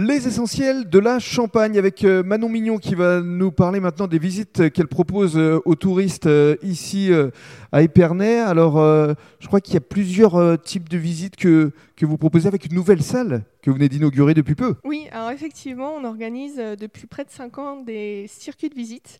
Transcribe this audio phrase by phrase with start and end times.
[0.00, 4.20] Les essentiels de la Champagne avec euh, Manon Mignon qui va nous parler maintenant des
[4.20, 7.10] visites qu'elle propose euh, aux touristes euh, ici
[7.72, 8.38] à Épernay.
[8.38, 8.74] Alors,
[9.40, 12.76] je crois qu'il y a plusieurs types de visites que, que vous proposez avec une
[12.76, 14.76] nouvelle salle que vous venez d'inaugurer depuis peu.
[14.84, 19.18] Oui, alors effectivement, on organise depuis près de 5 ans des circuits de visite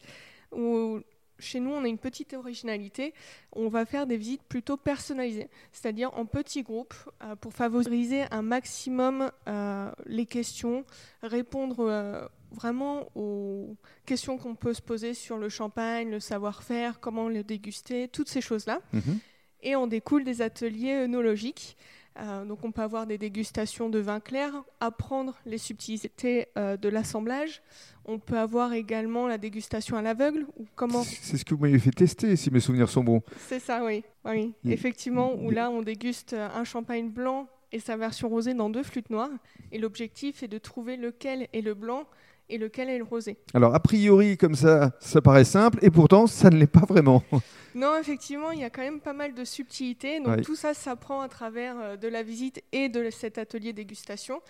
[0.53, 1.01] où
[1.39, 3.15] chez nous, on a une petite originalité.
[3.53, 8.43] On va faire des visites plutôt personnalisées, c'est-à-dire en petits groupes, euh, pour favoriser un
[8.43, 10.85] maximum euh, les questions,
[11.23, 17.29] répondre euh, vraiment aux questions qu'on peut se poser sur le champagne, le savoir-faire, comment
[17.29, 18.81] le déguster, toutes ces choses-là.
[18.93, 19.19] Mhm.
[19.63, 21.77] Et on découle des ateliers œnologiques
[22.21, 26.89] euh, donc on peut avoir des dégustations de vin clair, apprendre les subtilités euh, de
[26.89, 27.63] l'assemblage.
[28.05, 30.47] On peut avoir également la dégustation à l'aveugle.
[30.75, 33.23] comment C'est ce que vous m'avez fait tester, si mes souvenirs sont bons.
[33.39, 34.03] C'est ça, oui.
[34.25, 34.55] oui.
[34.65, 39.11] Effectivement, où là on déguste un champagne blanc et sa version rosée dans deux flûtes
[39.11, 39.31] noires.
[39.73, 42.05] Et l'objectif est de trouver lequel est le blanc
[42.49, 43.37] et lequel est le rosé.
[43.55, 47.23] Alors a priori comme ça, ça paraît simple et pourtant ça ne l'est pas vraiment.
[47.75, 50.19] Non, effectivement, il y a quand même pas mal de subtilités.
[50.19, 54.41] Donc tout ça s'apprend à travers euh, de la visite et de cet atelier dégustation.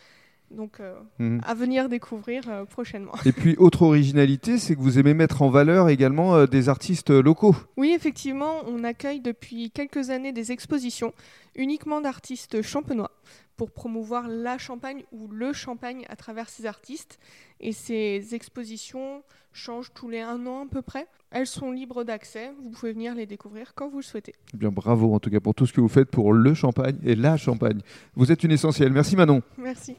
[0.50, 1.40] Donc, euh, mhm.
[1.44, 3.12] à venir découvrir euh, prochainement.
[3.24, 7.54] Et puis, autre originalité, c'est que vous aimez mettre en valeur également des artistes locaux.
[7.76, 11.12] Oui, effectivement, on accueille depuis quelques années des expositions
[11.54, 13.10] uniquement d'artistes champenois
[13.58, 17.18] pour promouvoir la Champagne ou le Champagne à travers ces artistes.
[17.60, 21.06] Et ces expositions changent tous les un an à peu près.
[21.30, 24.34] Elles sont libres d'accès, vous pouvez venir les découvrir quand vous le souhaitez.
[24.54, 26.98] Eh bien, bravo en tout cas pour tout ce que vous faites pour le Champagne
[27.02, 27.80] et la Champagne.
[28.14, 28.92] Vous êtes une essentielle.
[28.92, 29.42] Merci Manon.
[29.58, 29.96] Merci.